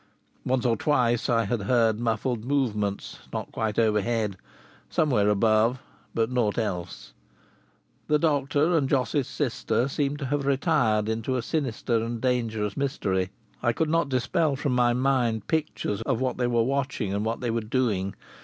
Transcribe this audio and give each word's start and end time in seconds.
Once 0.43 0.65
or 0.65 0.75
twice 0.75 1.29
I 1.29 1.45
had 1.45 1.61
heard 1.61 1.99
muffled 1.99 2.43
movements 2.43 3.19
not 3.31 3.51
quite 3.51 3.77
overhead 3.77 4.35
somewhere 4.89 5.29
above 5.29 5.79
but 6.15 6.31
naught 6.31 6.57
else. 6.57 7.13
The 8.07 8.17
doctor 8.17 8.75
and 8.75 8.89
Jos's 8.89 9.27
sister 9.27 9.87
seemed 9.87 10.17
to 10.17 10.25
have 10.25 10.47
retired 10.47 11.07
into 11.07 11.35
a 11.35 11.43
sinister 11.43 11.97
and 12.03 12.19
dangerous 12.19 12.75
mystery. 12.75 13.29
I 13.61 13.73
could 13.73 13.89
not 13.89 14.09
dispel 14.09 14.55
from 14.55 14.73
my 14.73 14.93
mind 14.93 15.45
pictures 15.45 16.01
of 16.01 16.19
what 16.19 16.39
they 16.39 16.47
were 16.47 16.63
watching 16.63 17.13
and 17.13 17.23
what 17.23 17.41
they 17.41 17.51
were 17.51 17.61
doing. 17.61 18.15